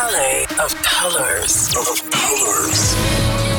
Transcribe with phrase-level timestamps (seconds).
[0.00, 1.76] palette of colors.
[1.76, 2.80] Of colors.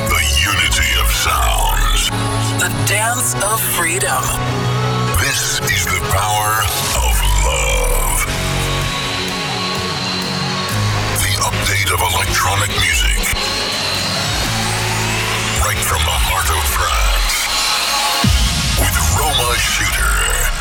[0.09, 2.09] The unity of sounds.
[2.57, 4.23] The dance of freedom.
[5.21, 6.54] This is the power
[7.05, 7.13] of
[7.45, 8.17] love.
[11.21, 13.21] The update of electronic music.
[15.62, 17.35] Right from the heart of France.
[18.81, 20.61] With Roma Shooter.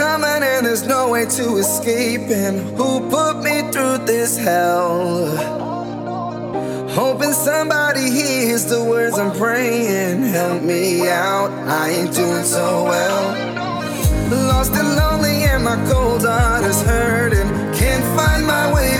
[0.00, 2.30] Coming and there's no way to escape.
[2.30, 5.26] And who put me through this hell?
[6.88, 10.22] Hoping somebody hears the words I'm praying.
[10.22, 13.24] Help me out, I ain't doing so well.
[14.48, 17.48] Lost and lonely, and my cold heart is hurting.
[17.74, 18.99] Can't find my way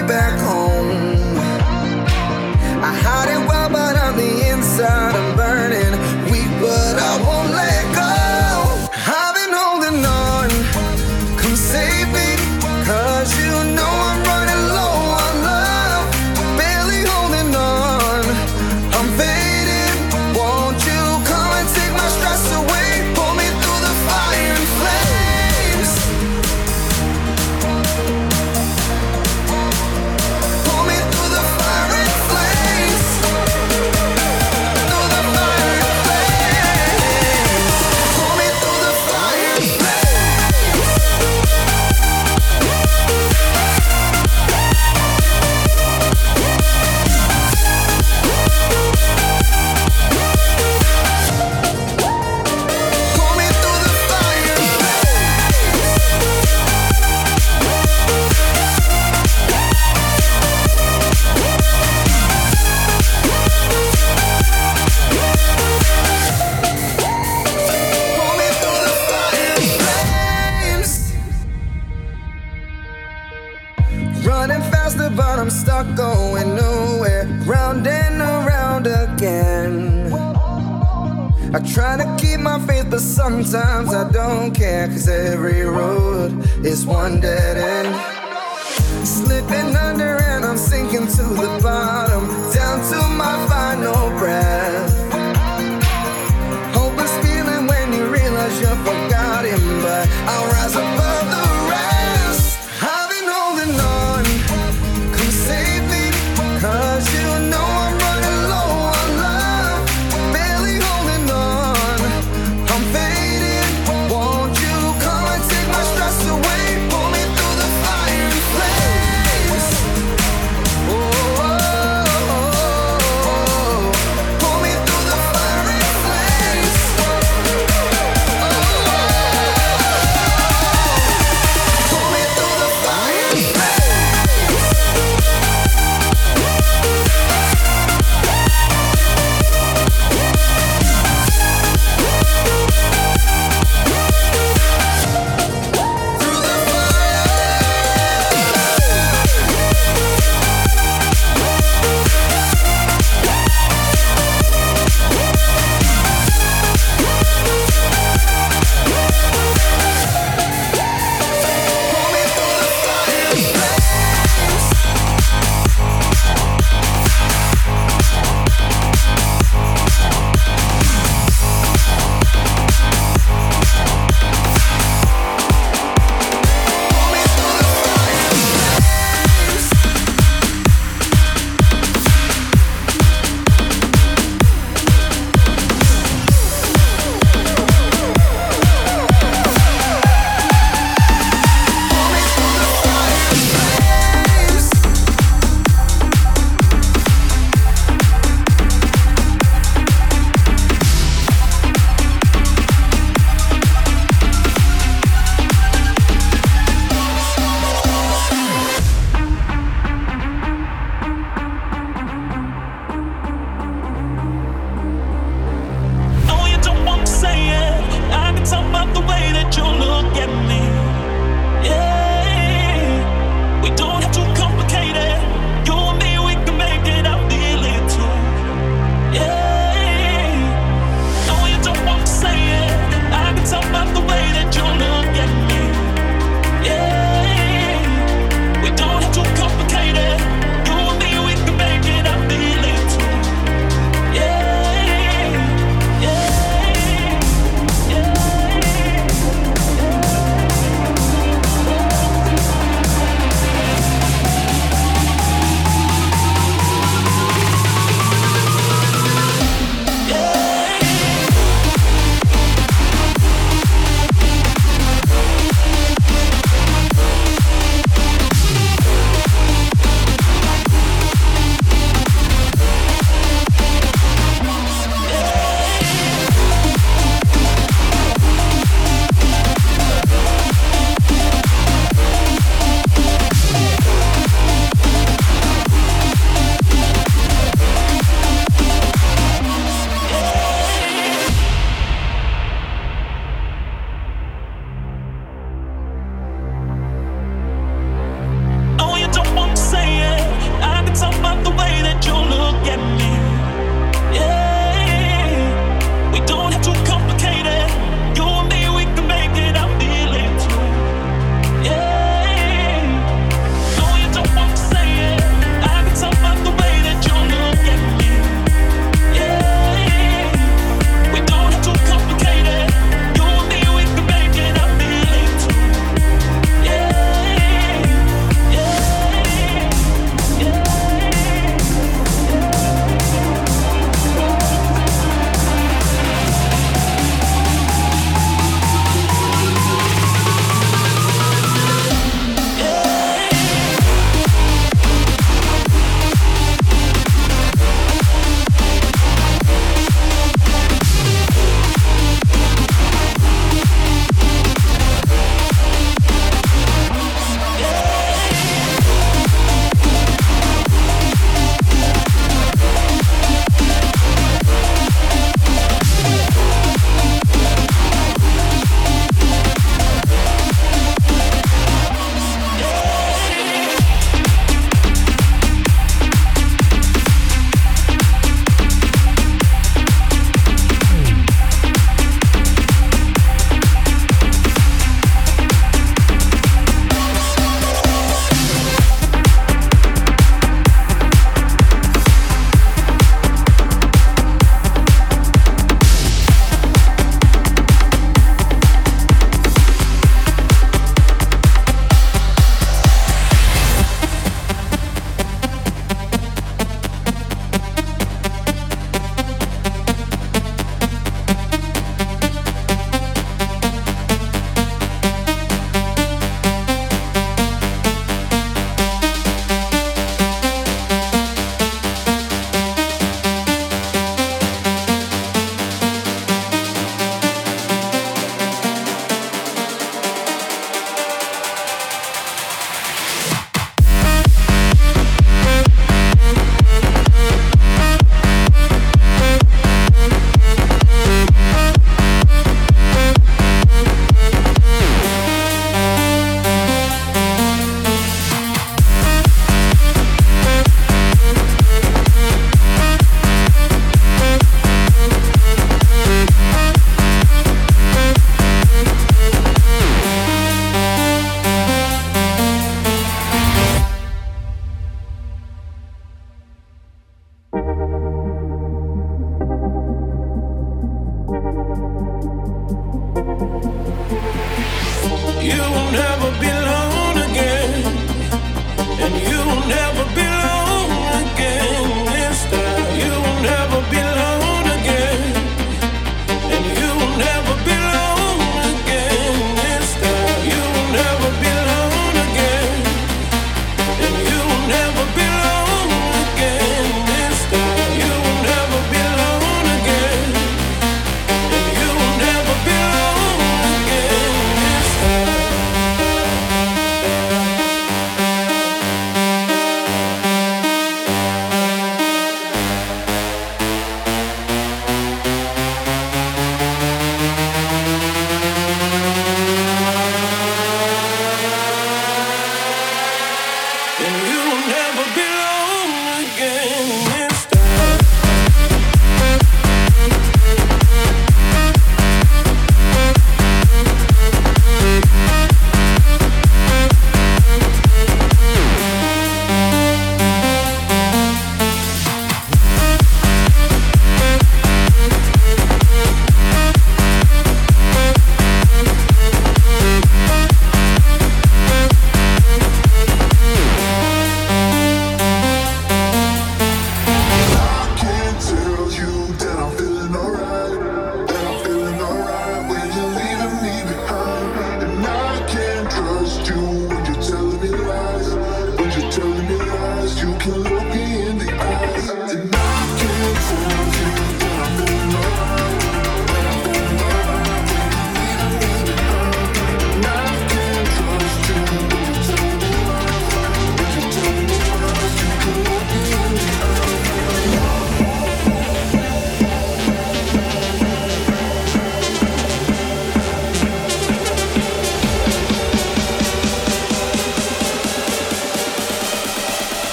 [81.66, 84.88] Try to keep my faith, but sometimes I don't care.
[84.88, 86.32] Cause every road
[86.64, 89.06] is one dead end.
[89.06, 92.26] Slipping under and I'm sinking to the bottom.
[92.52, 94.89] Down to my final breath.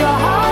[0.00, 0.49] Your heart